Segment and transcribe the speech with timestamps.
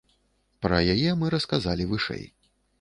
[0.65, 2.29] Пра яе мы расказалі вышэй.